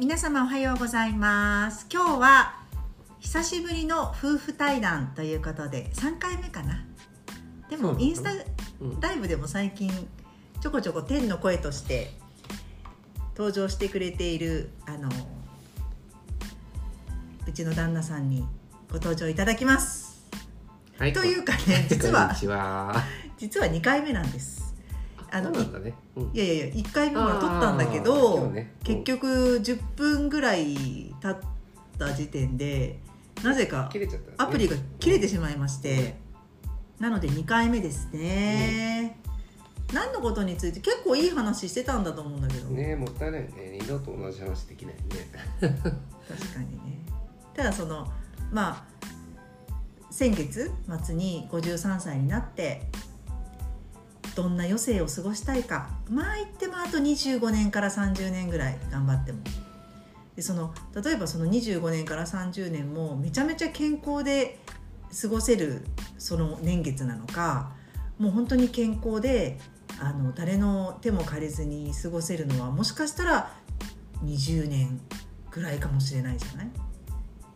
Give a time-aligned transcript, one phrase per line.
[0.00, 1.88] 皆様おはようございます。
[1.92, 2.54] 今日は
[3.18, 6.84] 久しぶりの夫婦対談ということで3回目かな。
[7.68, 8.30] でもインスタ
[8.80, 9.00] うん。
[9.00, 9.90] ライブでも最近
[10.60, 12.12] ちょこちょこ天の声として
[13.36, 15.08] 登場してくれているあの
[17.48, 18.46] うちの旦那さんに
[18.88, 20.28] ご登場いただきます。
[20.96, 21.12] はい。
[21.12, 22.32] というかね 実は。
[23.36, 24.67] 実は2回目なんです
[25.30, 25.94] あのね。
[26.16, 29.26] うんいやいやいや1回目も撮ったんだけど、ねうん結局
[29.62, 31.36] 10分ぐらい経っ
[31.98, 33.00] た時点で
[33.42, 33.90] なぜか。
[34.38, 36.16] アプリが切れてしまいまして、
[36.98, 39.18] なので2回目ですね、
[39.92, 43.78] 何のことについて結構いい話してたんだと思うんだけど、ねもったいないね。
[43.80, 45.00] 二度と同じ話できないね。
[45.60, 45.74] 確
[46.54, 47.00] かにね
[47.54, 48.06] ただその
[48.52, 48.98] まあ
[50.10, 50.70] 先月
[51.04, 52.82] 末に53歳になって
[54.34, 55.90] どんな余生を過ごしたいか。
[56.10, 59.38] まあ言ってもあと25年から30年ぐらい頑張っても。
[60.36, 64.60] でその例えばその25年から30年もめちゃめちゃ健康で
[65.20, 65.84] 過ごせる
[66.16, 67.72] その年月なのか
[68.18, 69.58] もう本当に健康で
[70.00, 73.52] あの誰の手も借りずに過ごせるのはもしかしたら
[74.24, 75.00] 20年
[75.50, 76.70] ぐらいかもしれないじゃない。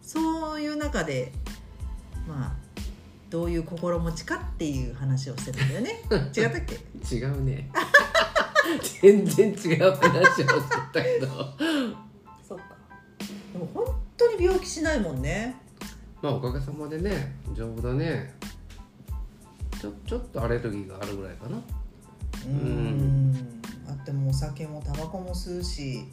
[0.01, 1.33] そういう中で
[2.27, 2.62] まあ
[3.33, 6.03] どういう心持ちかっていう話をしてたんだよね
[6.37, 6.61] 違ったっ
[7.09, 7.17] け？
[7.17, 7.71] 違うね。
[9.01, 10.45] 全然違う話をして
[10.93, 11.27] たけど。
[12.47, 12.65] そうか
[13.55, 13.87] でも本
[14.19, 15.57] 当に病気しないもんね
[16.21, 18.35] まあおかげさまでね丈夫だね。
[19.81, 21.59] ちょちょっとアレルギーがあるぐらいかな。
[22.47, 26.05] うんあってもお酒もタバコも吸うし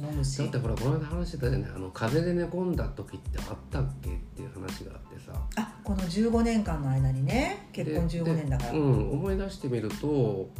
[0.00, 1.68] 飲むしだってほらこの間話してたよね。
[1.74, 4.10] あの風邪で寝込んだ時ってあったっけ？
[4.10, 5.32] っていう話があってさ。
[5.56, 7.68] あこの15年間の間にね。
[7.72, 8.72] 結婚で15年だから。
[8.72, 10.50] でうん、思い出してみると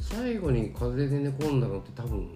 [0.00, 2.28] 最後に風邪で寝込んだのって多分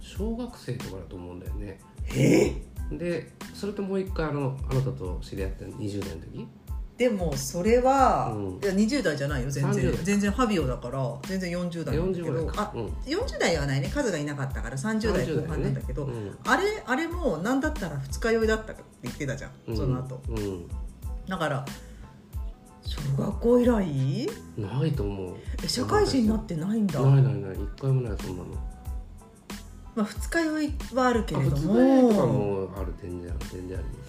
[0.00, 1.78] 小学生とかだと思うんだよね。
[2.14, 2.54] え？
[2.90, 6.46] でそれともう一回あのあなたと知り合った20代の時？
[6.98, 8.42] でもそれは、うん。
[8.62, 9.84] いや20代じゃないよ全然。
[9.84, 10.04] 30代。
[10.04, 11.14] 全然ハビオだから。
[11.22, 12.46] 全然40代なんだけ40ど。
[12.46, 12.86] 代かあうん。
[13.06, 13.88] 40代はないね。
[13.88, 14.76] 数がいなかったから。
[14.76, 16.38] 30代後半なんだけど、うん。
[16.44, 19.76] あれあれも何だったら二日酔いだったって言ってたじゃん、うん。
[19.76, 20.22] その後。
[20.28, 20.68] うん。
[21.28, 21.64] だから
[22.84, 24.30] 小学校以来？
[24.58, 25.36] ないと思う。
[25.64, 27.00] え社会人になってないんだ。
[27.00, 27.54] ないないない。
[27.54, 28.48] 一回もないそんなの。
[29.94, 32.32] まあ、二日酔いはあるけあれど普通とかも
[32.66, 32.94] もある。
[33.00, 33.38] 全然ある。
[33.50, 34.01] 全然ありますよ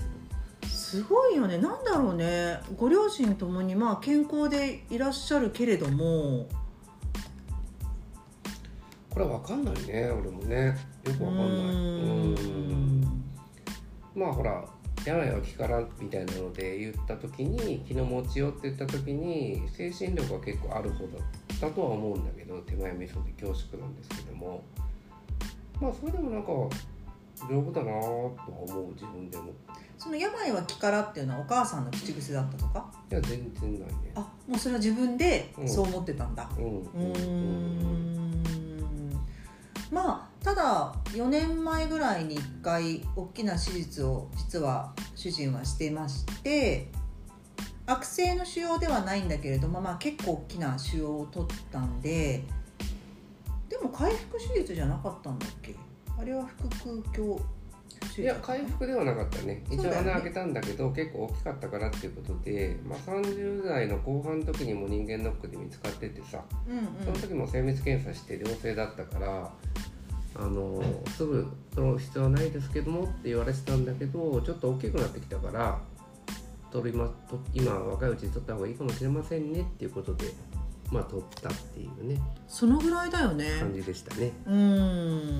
[0.93, 1.57] すごいよね。
[1.57, 2.59] なんだろうね。
[2.77, 6.47] ご両親ともにまあ健康でいらっしゃるけれども。
[9.09, 10.11] これは分かんないね。
[10.11, 10.77] 俺もね。
[11.03, 11.47] よく分かんない。
[11.47, 11.79] う
[12.75, 13.23] ん。
[14.13, 14.63] まあほら
[15.03, 24.63] 病は気からんみたいなので言った時に気の持ちようって言った時に精神力は結構ある方だったとは思うんだけど手前味噌で恐縮なんですけども。
[25.81, 26.49] まあそれでもなんか
[27.35, 28.33] 丈夫だなとは
[28.67, 29.53] 思う自分でも。
[29.97, 32.91] その病は気からっていうのはお母さんの口癖だったとか？
[33.11, 34.11] いや全然ないね。
[34.15, 35.69] あもうそれは自分でうん。
[35.69, 36.49] そう思ってたんだ。
[36.57, 38.43] うんうーん。
[39.91, 46.89] まあただ4年前ぐらいに1回大きな手術を実は主人はしてまして
[47.85, 52.43] 悪性の腫瘍ではないんだけれども、まあ、結構大きな腫瘍を取ったんで
[53.69, 55.75] でも回復手術じゃなかったんだっけ？
[56.17, 57.41] あれは腹腔鏡
[58.17, 59.63] いや回復ではなかったね。
[59.71, 69.51] 一応穴開けたんだけど結構大きかったからっていうことで、まあ、30代の後半の時にも人間ドックで見つかっててさうんその時も精密検査して良性だったから
[70.35, 70.83] あの
[71.15, 75.79] すぐ取る必要はないですけどもって言われてたんだけどちょっと大きくなってきたから
[76.71, 80.25] 取りまと今若いうちに取った方がいいかもしれませんねっていうことで
[80.91, 83.45] まあ取ったっていうねそのぐらいだよね。
[83.59, 84.31] 感じでしたね。
[84.45, 85.39] うん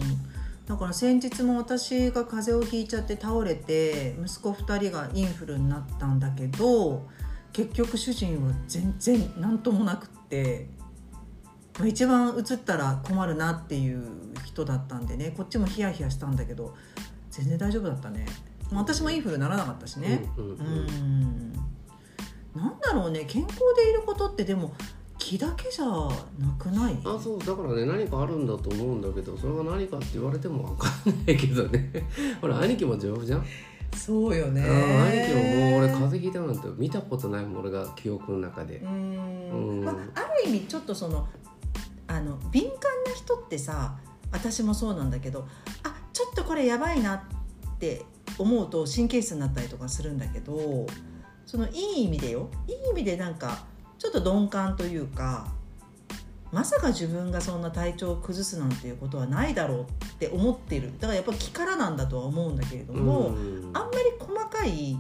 [0.66, 7.08] だから先日も私が風邪をひいちゃって倒れて息子2人がインフルになったんだけど
[7.52, 10.68] 結局主人は全然何ともなくって
[11.78, 14.04] まあ一番うつったら困るなっていう
[14.46, 16.76] 人だったんでねこっちもヒヤヒヤしたんだけど
[17.30, 18.26] 全然大丈夫だったね。
[18.72, 20.30] まあ私もインフルならなかったしね。
[20.38, 20.64] うんうんううん。
[21.50, 21.54] ん。
[22.56, 24.76] なんだろうね健康でいることってでも
[25.18, 26.98] 気だけじゃなくない？
[27.06, 31.92] あそうだからね何かあるんだと思うんだけどそれが何かって言われても分かんないけどね。
[32.42, 33.46] ほら兄貴も丈夫じゃん、
[33.96, 34.62] そうよね。
[34.62, 38.78] 兄貴ももう俺風邪ひいたなんて見たことないもん俺が記憶の中で。
[38.78, 39.50] うーん。
[39.52, 39.86] うん。
[39.86, 41.28] まあ、ある意味ちょっとその
[42.08, 42.72] あの敏感
[43.06, 43.96] な人ってさ
[44.32, 45.48] 私もそうなんだけど
[45.84, 47.22] あちょっとこれやばいなっ
[47.80, 48.04] て
[48.38, 50.86] 思うと神経質になったりとかするんだけど
[51.46, 52.50] そのいい意味でよ。
[52.68, 53.66] いい意味でなんか
[53.98, 55.48] ちょっと鈍感というか
[56.52, 59.86] まさか自分がそんな体調を崩すなんていうことはないだろうっ
[60.20, 64.96] て思ってるだからやっぱ気からなんだとは思うんだけれども、うんあんまり細かい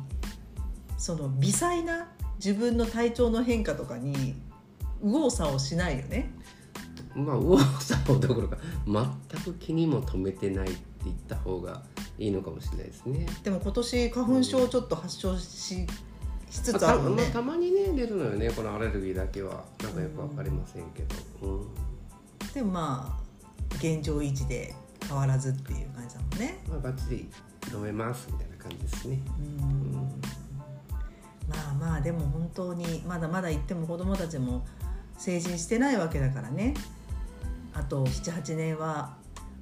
[0.97, 2.07] その微細な
[2.37, 4.35] 自分の体調の変化とかに
[5.01, 6.31] 右往左往しないよね。
[7.13, 8.57] まあ右往左往どころか
[8.87, 11.83] 全く気にも留めてないって言った方が
[12.17, 13.27] いいのかもしれないですね。
[13.43, 15.85] でも今年花粉症ちょっと発症し,、
[16.53, 17.31] しつつあるもんねまあ、。
[17.31, 21.01] たまにね出るのよねこのアレルギーだけはなんかよくわかりませんけ
[21.41, 21.67] ど、うん
[22.53, 24.75] でもまあ現状維持で
[25.07, 26.59] 変わらずっていう感じだもんね。
[26.69, 27.29] まあバッチリ
[27.73, 29.19] 飲めますみたいな感じですね。
[29.39, 30.21] うん
[31.49, 34.63] まあまあでも本当にまだまだ言っても子供たちも
[35.17, 36.75] 成人してないわけだからね
[37.73, 39.17] あと78年は、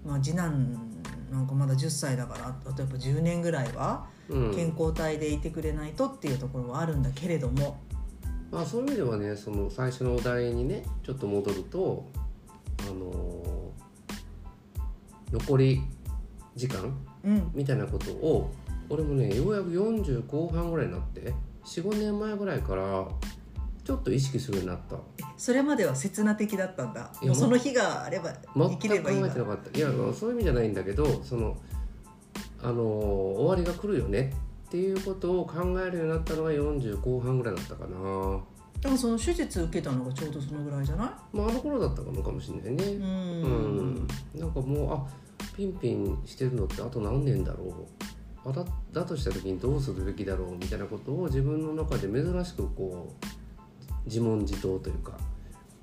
[0.05, 0.77] まあ、次男
[1.31, 4.20] なんかまだ10歳だからあとやっぱ10年ぐらいはうん
[4.55, 7.79] 健康体でいてくれないとっていうところはあるんだけれども、
[8.51, 12.09] まあそういう意味ではねその最初のお題にねちょっと戻ると
[12.81, 13.51] あのー
[15.31, 15.81] 残り
[16.55, 16.93] 時間
[17.23, 18.51] うん、みたいなことを
[18.89, 23.07] 俺もねようやく40後半ぐらいになって45年前ぐらいから
[23.83, 24.97] ちょっと意識するようになった。
[25.37, 27.11] それまでは刹那的だったんだ。
[27.33, 29.77] その日があれば生全く考きればいいわえてなかった。
[29.77, 31.57] いやそういう意味じゃないんだけどその
[32.63, 34.33] あのー終わりが来るよね
[34.67, 38.39] っていうことを考えるようになったのが40後半ぐらいだったかな。
[38.81, 41.37] でもその手術受けたのがちょうどそのぐらいじゃない？
[41.37, 42.83] まああの頃だったのかもしれないね。
[42.95, 43.03] うん。
[43.03, 44.07] うん。
[44.35, 45.05] なんかもうあ
[45.55, 48.49] ピンピンしてるのってあと何年だろう。
[48.49, 53.25] あだだとした時にどうするべきだろうみたいなことを自分の中で珍しくこう
[54.05, 55.11] 自問自答というか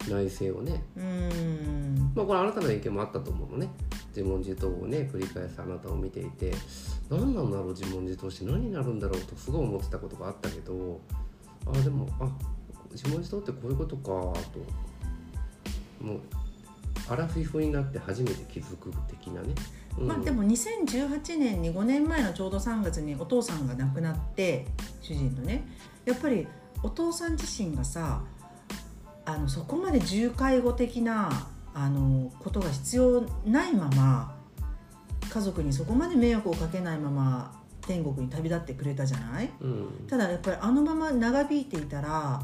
[0.08, 0.82] 内省をね。
[0.96, 2.12] うん。
[2.14, 3.68] まあこれあなたの意見もあったと思うのね。
[4.08, 6.52] 自問自答をね繰り返すあなたを見ていて。
[7.10, 11.00] 何なんだろう自問自答して何になるんだろうとすごい思ってたことがあったけど。
[11.66, 12.28] あでもあ
[12.92, 14.34] 自問自答ってこういうことかと。
[16.04, 16.20] もう
[17.08, 19.54] アラフィフになって初めて気づく的なね、
[19.98, 20.06] うん。
[20.06, 24.66] まあでも2018年に5年前のちょうど3月にお父さんが亡くなって
[25.00, 25.66] 主人のね。
[26.04, 26.46] やっぱり
[26.82, 28.22] お父さん自身がさ
[29.28, 34.34] あのそこまで重介護的なあのことが必要ないまま
[35.28, 37.52] 家族にそこまで迷惑をかけないまま
[37.82, 39.50] 天国に旅立ってくれたじゃない？
[39.60, 40.06] うん。
[40.08, 42.40] ただやっぱりあのまま長引いていたら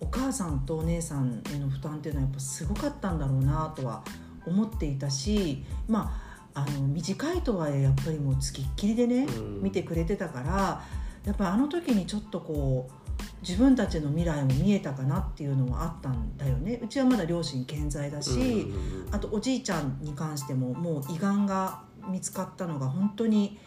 [0.00, 4.04] お母さんとお姉さんへの負担っていうのはやっぱすごかったんだろうなとは
[4.46, 6.14] 思っていたしま
[6.54, 9.62] ああの短いとはいえやっぱりもうつきっきりでね、うん。
[9.62, 10.82] 見てくれてたから
[11.26, 12.92] やっぱりあの時にちょっとこう
[13.42, 18.66] 自分たちの未来も見えたかなっていうのはあったんだよねうちはまだ両親健在だし、
[19.10, 23.58] あとおじいちゃんに関してももう胃がんが見つかったのが本当に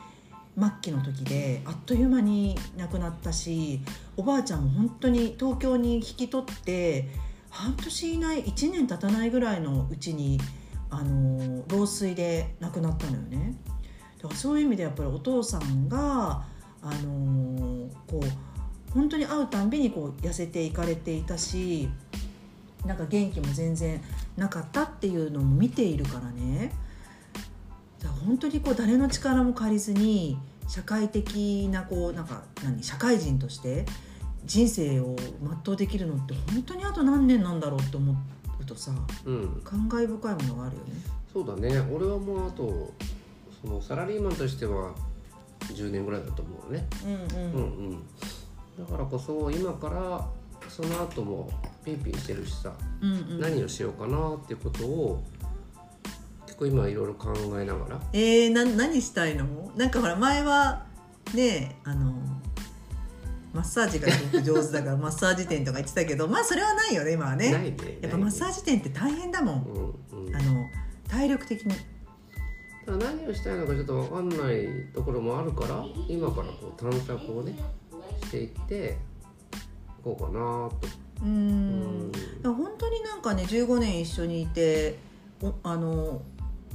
[0.59, 3.79] 末期の時であっという間に亡くなったし
[4.17, 7.07] おばあちゃんも本当に東京に引き取って
[7.49, 10.39] 半年以内1年経たないぐらいのうちに
[10.89, 13.55] あの老衰で亡くなったのよね。
[14.17, 16.43] だからそういう意味でやっぱりお父さんが
[16.81, 18.50] あのこう
[18.93, 21.89] 本当に会うたんびにこう痩せていかれていたし
[22.85, 24.01] なんか元気も全然
[24.37, 26.71] なかったっていうのも見ているからね。
[28.25, 33.85] 本当にこう誰の力も借りずに社会的なこうなんか何社会人として
[34.45, 35.15] 人生を
[35.65, 38.91] 全うできるのって本当にあと何年なんだろうって思うとさ
[39.25, 40.93] うん、感慨深いものがあるよね。
[41.33, 41.79] そうだね。
[41.91, 42.93] 俺はもうあと
[43.61, 44.93] そのサラリーマンとしては
[45.73, 46.87] 10年ぐらいだと思うね。
[47.03, 47.37] うん。
[47.39, 48.03] うんうん
[48.79, 50.27] だからこそ今から
[50.69, 51.49] その後も
[51.83, 53.39] ピンピンしてるしさ、うんうん。
[53.39, 55.23] 何をしようかなっていうことを
[56.45, 58.01] 結構今いろいろ考えながら。
[58.13, 59.71] えー、な何したいの？
[59.75, 60.85] なんかほら前は
[61.33, 62.13] ねあの
[63.53, 67.51] マッサージがすごく上手だから マッサージ店とか言ってたけどまあそれはないよね今はね。
[67.51, 69.63] ないねやっぱマッサージ店って大変だもん、
[70.13, 70.65] うんうん、あの
[71.07, 71.75] 体力的に。
[72.87, 77.55] 何をしたいのかちょっと分かんないところもあるから今からこう探索をね
[78.31, 78.97] していって
[79.99, 80.71] いこうかなと。
[81.21, 82.11] うーうん。
[82.43, 84.97] 本当になんかね15年一緒にいて
[85.41, 86.21] おあの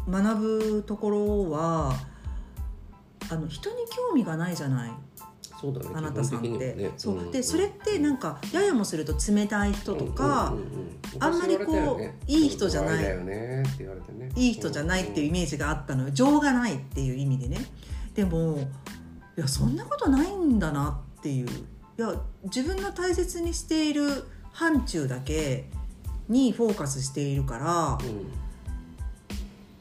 [0.08, 1.94] 学ぶところは
[3.30, 4.92] あの人に興味がないじゃない？
[5.58, 5.86] そうだね。
[5.94, 6.92] あなたさんって、ね。
[6.98, 7.30] そう、ん。
[7.30, 10.72] でそれってなんかややもすると冷たい人とか、うんうんうん
[11.14, 11.24] うん。
[11.24, 12.18] あんまりこうね。
[12.26, 13.24] いい人じゃない。
[13.24, 13.64] ね
[14.36, 16.10] いい人じゃないっていうイメージがあったのよ。
[16.10, 17.58] 情がないっていう意味でね。
[18.14, 18.58] でも
[19.36, 21.46] いやそんなことないんだなっていう。
[21.98, 22.14] いや
[22.44, 25.64] 自分の大切にしている範疇だけ
[26.28, 28.26] にフォーカスしているからうん。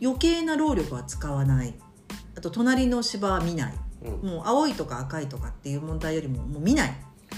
[0.02, 1.74] 余計な労力は使わない。
[2.36, 3.74] あと隣の芝は見ない。
[4.04, 4.30] うん。
[4.30, 6.98] もう青いとか赤いとかっていう問題よりももう見ない。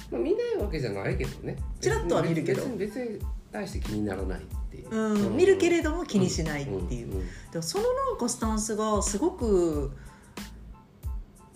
[0.09, 1.57] まあ、見ないわけじゃないけどね。
[1.81, 2.61] ちらっとは見るけど。
[2.61, 3.19] 別に別に
[3.51, 9.91] 対して気にならないっていう、うん見るけれども気にしないっていう、でもそのなんかスタンスがすごく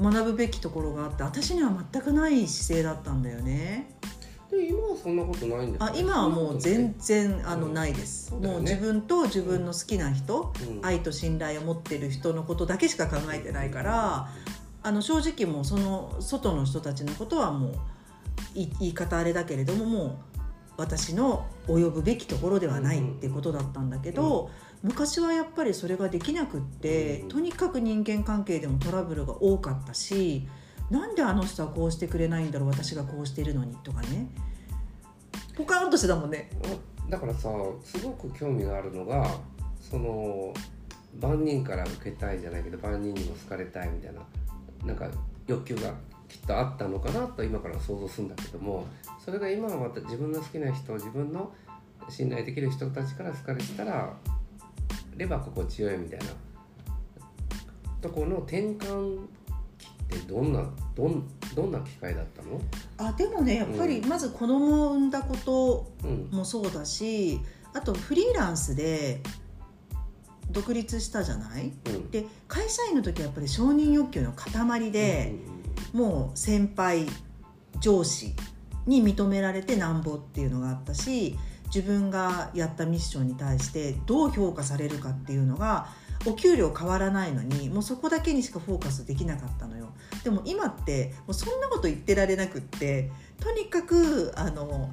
[0.02, 3.96] 学ぶべきところがあって私には全くない姿勢だったんだよね。
[4.50, 8.60] で今はそんなことないんですあ今はもう全然あのうんないです、そうだよね。
[8.60, 10.86] もう自分と自分の好きな人、うん。
[10.86, 14.30] 愛と信頼を持ってる人のことだけしか考えてないから
[14.84, 17.74] あの正直もうその外の人たちのことはもう
[18.56, 20.18] い言い方あれだけれどももう
[20.78, 24.50] 私の及ぶべきところではないってことだったんだけど、
[24.84, 27.30] 昔はやっぱりそれができなくって、うん。
[27.30, 30.48] とにかく人間関係でもトラブルが多かったし
[30.90, 34.28] なんであの人はこうしてくれないんだろう私がこうしてるのにとかね。
[35.56, 36.50] ポカーンとしてたもんね。
[37.10, 37.50] だからさ
[37.84, 39.28] すごく興味があるのが
[39.80, 40.54] その
[41.20, 44.22] 万人から受けたいじゃないけど万人にも好かれたいみたいな
[44.86, 45.10] なんか
[45.48, 45.94] 欲求が
[46.30, 48.88] きっとあったのかなと今から想像するんだけども
[49.24, 51.52] それが今はまた自分の好きな人自分の
[52.10, 54.16] 信頼できる人たちから好かれてたら
[55.22, 56.26] れば心地よいみたいな。
[58.02, 59.28] ところの転換
[59.78, 62.60] 期ってどんなどんどんな機会だったの？
[62.98, 66.30] あでもねやっぱりうまず子供を産んだことうん。
[66.32, 67.40] もそうだし
[67.74, 69.22] あとフリーランスで
[70.50, 71.72] 独立したじゃない？
[71.86, 72.12] うん。
[72.12, 75.36] で会社員の時はやっぱり承認欲求の塊で、
[75.94, 77.06] もう先輩
[77.80, 78.34] 上司
[78.88, 81.38] に認められてなんぼっていうのがあったし
[81.74, 85.88] 自分がやったミッションに対してどう評価されるかっていうのが
[86.26, 89.90] お給料変わらないのにもうそこだけにしかフォーカスできなかったのよ。
[90.24, 93.10] でも今ってもうそんなこと言ってられなくって
[93.40, 94.90] とにかくあの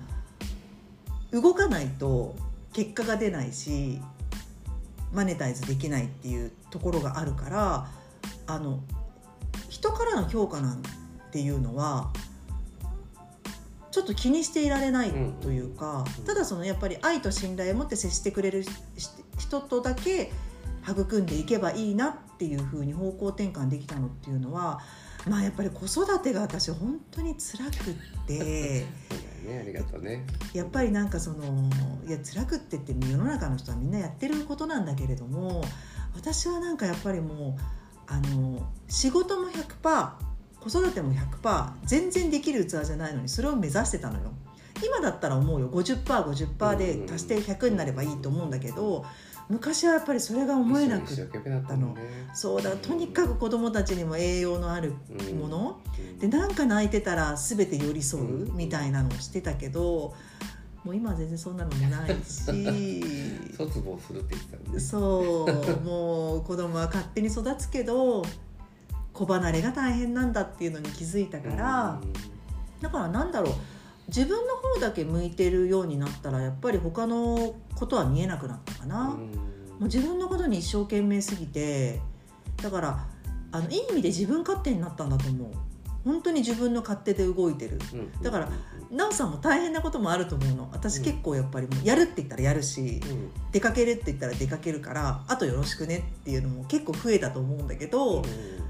[1.32, 2.34] 動かないと
[2.72, 4.00] 結果が出ないし
[5.12, 7.88] マネタイズできないっていうところがあるから
[8.46, 8.80] あの
[9.68, 10.82] 人からの評価なん
[11.30, 12.10] ていうのは
[13.90, 18.70] ちょっと気にしていられないというか、うんただそのやっぱり愛と信頼を持って接してくれるし
[19.38, 20.30] 人とだけ
[20.86, 24.80] 育んでいけばいいなっていうふうに方向転換できたのっていうのは
[25.28, 28.86] まあやっぱり子育てが私本当に辛くって。
[29.48, 30.26] ありがとうね。
[30.52, 31.70] やっぱりなんかその
[32.06, 35.64] いや辛くってって世の中の人はみんなやってることなんだけれども
[36.14, 37.60] 私はなんかやっぱりもう
[38.06, 40.27] あの仕事も100%
[40.60, 44.32] 子育ても100%全然できる器じゃないのにそれを目指してたのよ。
[44.84, 45.68] 今だったら思うよ。
[45.70, 49.04] 50%50% で足して100になればいいと思うんだけど
[49.48, 51.16] 昔はやっぱりそれが思えなくっ
[51.66, 51.94] たの。
[51.94, 52.02] ね
[52.34, 54.92] そうだとにかく子供たちにも栄養のある
[55.38, 56.18] もの、うん。
[56.18, 58.56] でなんか泣いてたら全て寄り添ううん。
[58.56, 60.14] みたいなのをしてたけど
[60.84, 63.02] もう今は全然そんなのもないし。
[63.56, 65.84] 卒業するって言ってたそう。
[65.84, 68.22] もう子供は勝手に育つけど
[69.18, 72.00] 子離れが大変なんだっていうのに気づいたから、
[72.80, 73.54] だからなんだろう
[74.08, 79.04] 自分の方だけ向いてるようになったらやっぱり他のことは見えなくなったかな。
[79.08, 79.16] も
[79.82, 82.00] う自分のことに一生懸命すぎて
[82.62, 83.06] だから
[83.52, 85.48] あのいい意味で自分勝手になったんだと思う。
[86.04, 87.78] 本当に自分の勝手で動いてる。
[88.22, 88.48] だから
[88.90, 90.68] 奈緒さんも大変なこともあると思うの。
[90.72, 93.30] 私うん結構やっぱりもうやるって言ったらやるしうん。
[93.52, 98.22] 出かけるって言ったら出かけるからあとよろしくねっていうのも結構増えたと思うんだけど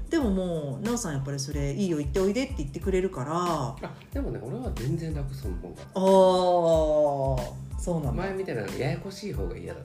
[0.09, 0.43] でもも
[0.79, 3.31] う奈緒さんやっぱりそれいいよ行っておいでって言ってくれるから。
[3.33, 8.23] ああでもね俺は全然楽その方があそうなんだ。
[8.23, 9.79] 前みたいなややこしい方が嫌だ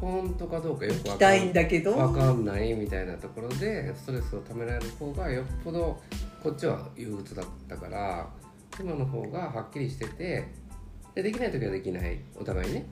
[0.00, 1.96] 本当かどうかよくわかんんだけど。
[1.96, 6.00] わかんないみたいなところでストレスをためられる方がよっぽど
[6.42, 8.28] こっちは憂鬱だったから
[8.80, 10.48] 今の方がはっきりしてて
[11.14, 12.18] でできない時はできない。
[12.34, 12.86] お互いね。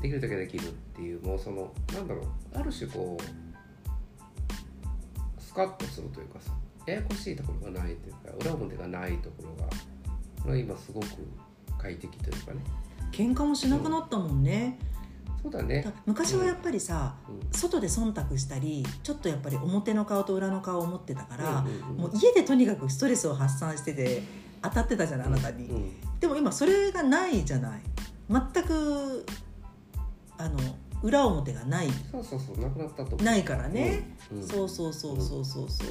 [0.00, 2.26] できる時はできるっていうもうそのなんだろう。
[2.54, 3.43] ある種こう
[5.54, 6.52] スカッとするというかさ
[6.84, 9.44] ややこしいところがないというか裏表がないとこ
[10.44, 11.06] ろが今すごく
[11.78, 12.60] 快適というかね。
[13.12, 14.76] 喧嘩もしなくなったもんね、
[15.40, 15.82] そうだね。
[15.82, 17.40] だ昔はやっぱりさ、うん。
[17.52, 24.22] 外で忖度したりちょっとやっぱり表の顔と裏の顔を持ってたから、うんうんうんもう家でとにかくストレスを発散してて
[24.60, 26.18] 当たってたじゃないあなたに、うん。
[26.18, 27.80] でも今それがないじゃない。
[28.28, 29.24] 全く
[30.36, 30.58] あの
[31.04, 31.88] 裏表がない。
[32.10, 34.38] そうそうそうなくなったとないからね、うん。
[34.40, 34.48] うん。
[34.48, 35.88] そうそうそうそうそうそう。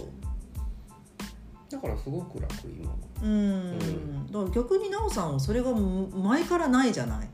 [1.70, 2.98] だからすごく楽今は。
[3.22, 4.26] うん、ん。
[4.28, 7.30] だから逆に奈緒さんはそれが前からないじゃない。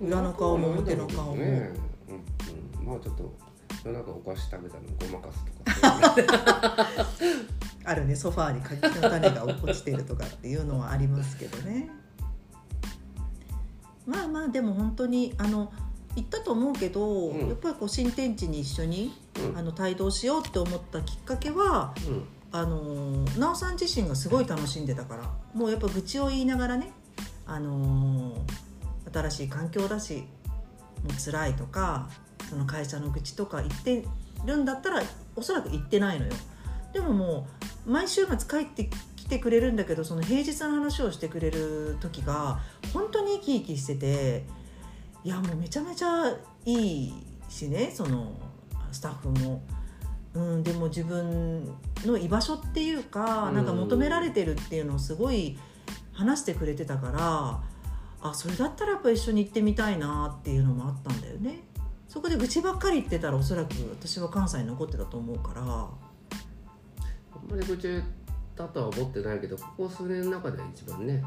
[0.00, 1.36] 裏の顔も表の顔も。
[1.36, 1.70] ね、
[2.08, 3.30] うんうん、まあちょっと
[3.84, 5.62] 夜中お菓子食べたのごまかすと
[6.72, 6.88] か。
[7.84, 8.16] あるね。
[8.16, 11.90] ソファーに柿の種が落ちてるとかっていうのはありますけどね。
[14.06, 15.70] まあまあでも本当にあの
[16.16, 17.48] 言ったと思うけど、うん。
[17.48, 19.58] やっぱりこう新天地に一緒にうん。
[19.58, 22.24] あの帯同しようって思ったきっかけはうん。
[22.52, 26.90] あの奈緒さん自身がすごい楽しんでたからもうやっぱ愚痴を言いながらね、
[27.46, 28.34] あの
[29.12, 30.24] 新しい環境だし
[31.04, 32.08] う辛いとか
[32.48, 34.04] その会社の愚痴とか言って
[34.44, 35.02] るんだったら
[35.36, 36.32] おそらく言ってないのよ。
[36.92, 37.46] でもも
[37.86, 42.60] う毎週末帰ってきてくれるんだけどその平日の話をしてくれる時が
[42.92, 44.44] 本当に生き生きしてて
[45.24, 46.28] いやもうめちゃめちゃ
[46.64, 47.12] いい
[47.48, 48.32] しねその
[48.92, 49.62] スタッフも。
[50.32, 51.64] うん、でも自分
[52.04, 53.54] の居場所っていうか、うん。
[53.56, 55.58] なんか求められてるっていうのをすごい
[56.12, 57.60] 話してくれてたから
[58.22, 61.64] あそれだったらやっぱ一緒に行ってみたいなっていうのもあったんだよね。
[62.06, 65.62] そこで愚痴ばっかり言ってたらおそらく私は関西に残ってたと思うから。
[65.62, 68.02] あんまり愚痴
[68.56, 71.22] だとは思ってないけどここ数年の中では一番ね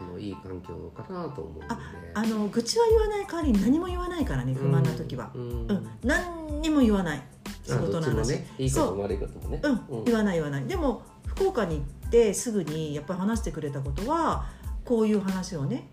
[0.00, 1.66] あのいい環境かなと思うんで。
[2.14, 5.42] あの愚痴は言わない代わりに何も言わないからね不満な時は、うん。
[5.42, 5.88] うん。
[6.02, 7.22] 何にも言わない。
[7.62, 9.60] 仕事の話、ねいいことも悪いこともね。
[9.62, 10.64] うん、言わない言わない。
[10.64, 14.46] でも福岡に行ってすぐにやっぱり話してくれたことは
[14.84, 15.88] こういう話をね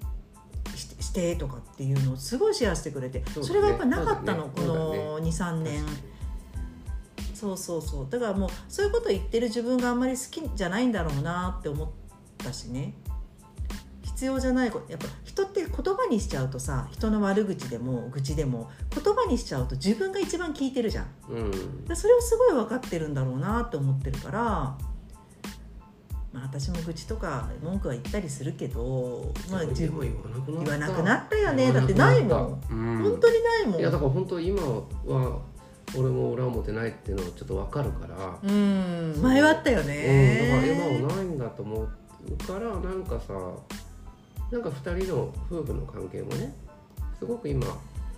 [0.76, 5.84] ししてとかっていうのをすごいシェアしてくれてそ,、れがやっぱなかったの、この23年。
[7.34, 8.08] そうそうそう。
[8.10, 11.88] だからもうそういうこと言ってる自分があんまり好きじゃないんだろうなって思っ
[12.38, 12.94] たしね
[14.18, 21.06] 必要じゃないことやっぱ人って言葉にしちゃうとさ人の悪口でも愚痴でも言葉にしちゃうと自分が一番聞いてるじゃん。
[21.30, 21.86] うん。
[21.86, 24.80] でそれをすごい分かってるんだろうなって思ってるから、ま
[26.38, 30.12] あ、私も愚痴とか文句は言ったりするけど、まあ、自分
[30.48, 31.38] 言わなくなった。
[31.38, 33.80] よねだってないもん、ん、うん、本当にないもん。
[33.80, 35.42] いやだから本当今は
[35.96, 39.16] 俺も裏表ないっていうのはちょっとわかるから、うん。
[39.22, 41.88] 前はあったようん、だからね、今はないんだと思う
[42.36, 43.34] からなんかさ
[44.52, 46.54] なんか2人の夫婦の関係もね
[47.20, 47.66] すごく今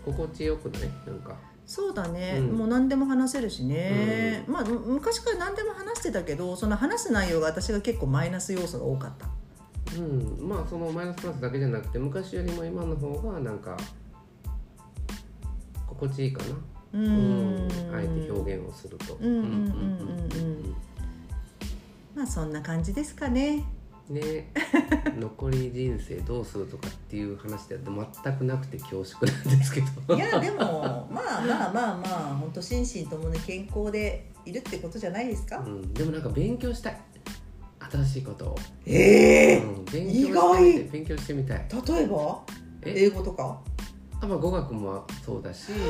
[0.06, 0.82] 心地よくない？
[1.06, 1.36] なんか。
[1.66, 2.58] そうだね、うん。
[2.58, 9.28] もう何でも話せるしね、まあむ昔から何でも話してたけどその話す内容が私が結構マイナス要素が多かった。
[9.96, 10.50] うん。
[10.50, 13.78] まあそのマイナスプラスだけじゃなくて昔よりも今の方がなんか
[15.88, 16.56] 心地いいかな。
[16.92, 17.68] ううん。
[17.94, 19.16] あえて表現をすると。
[19.22, 19.28] うん。
[19.28, 19.56] うんうんうんう
[20.72, 20.76] ん。
[22.16, 23.64] まあそんな感じですかね
[24.10, 24.52] ね
[25.20, 27.82] 残り人生どうするとかっていう話では
[28.24, 30.16] 全くなくて恐縮なんですけど。
[30.16, 36.98] いやでもまあまあまあまあ本当心身ともに健康でいるってことじゃないですか、うん、でもなんか勉強したい。
[37.92, 41.66] 新しいことを、えうん、勉強して勉強してみたい。
[41.88, 42.44] 例えば？
[42.84, 42.94] え？
[43.06, 43.60] 英語とか？
[44.22, 45.72] あまあ語学もそうだし。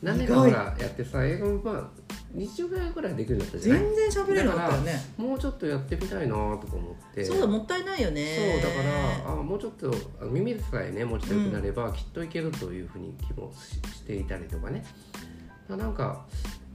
[0.00, 1.90] 何年かほらやってさ英語もまあ
[2.34, 3.82] 日常会話ぐらいできるようになったじゃない？
[3.84, 5.00] 全然喋れなったよね。
[5.16, 7.24] もうちょっとやってみたいなとか思って。
[7.24, 8.60] そうだもったいないよね。
[8.62, 8.82] そうだか
[9.26, 14.84] らあもうちょっとあ耳さえねもうちょっと良くなれば、きっといけるというふうに気もししていたりとかね。
[15.70, 16.26] あなんか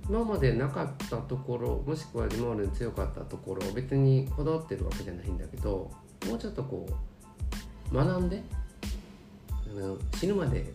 [0.10, 5.90] 今までなかったところもしくは今まで強かったところ別にこだわってるわけじゃないんだけど
[6.28, 6.90] もうちょっとこ
[7.92, 8.44] う学んで
[9.66, 10.74] あの死ぬまで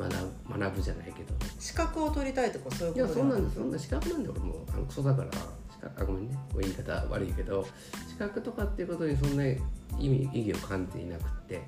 [0.00, 0.12] 学
[0.48, 1.34] ぶ学ぶじゃないけど。
[1.58, 5.30] 資格を取りたいとかそういういやことそんなんですそんな資格なんで俺もあのクソだから。
[5.30, 6.36] 資格あごめんね。
[6.58, 7.66] 言い方悪いけど
[8.08, 9.58] 資格とかっていうことにそんな意
[10.08, 11.62] 味意義を感じていなくって。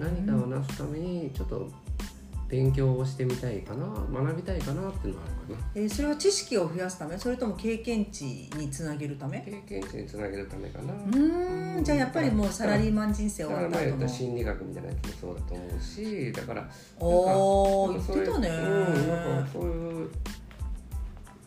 [0.00, 1.70] 何かをなすためにちょっと
[2.48, 5.68] 勉強をしてみたいかな学びたいかなっていうのはあるかな。
[5.74, 9.40] えーそれは知識を増やすためそれとも経験値につなげるため？
[9.40, 10.92] 経験値につなげるためかな。
[10.92, 14.08] うーんじゃあやっぱりもうサラリーマン人生だ終わった後の。
[14.08, 18.48] 心理学みたいなやつもそうだと思うしだからおーなんかそういう言ってたね。
[18.48, 20.10] うんなんかそういう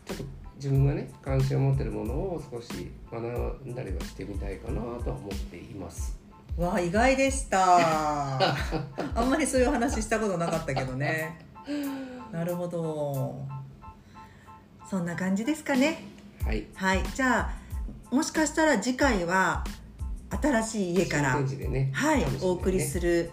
[0.05, 0.23] ちょっと
[0.55, 6.16] 自分がね関心を持ってるものを少し学んだりはしてみたいかなとは思っています
[6.58, 8.39] わあ意外でした。
[8.39, 11.38] あんまりそういう話したことなかったけどね。
[12.32, 13.46] なるほど。
[14.89, 16.04] そんな感じですかね。
[16.43, 16.65] はい。
[16.74, 17.04] はい。
[17.13, 17.52] じゃ
[18.12, 19.63] あもしかしたら次回は
[20.41, 22.26] 新しい家からねはいね。
[22.41, 23.32] お送りする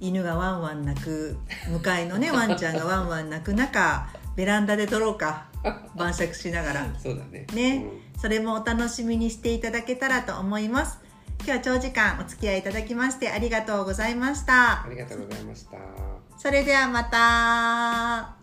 [0.00, 1.36] 犬がワンワン鳴く
[1.70, 5.46] 向かいのねワンちゃんがワンワン鳴く中ベランダで撮ろうか
[5.94, 6.84] 晩酌しながら。
[6.84, 7.46] う んそうだね。
[7.54, 7.84] ね。
[8.14, 8.20] うん。
[8.20, 10.98] それもお楽しみにしていただけたらと思います
[11.46, 14.82] 今日は長時間お付き合いいただきましてありがとうございました。
[14.82, 15.78] ありがとうございました。
[16.36, 18.35] それではまた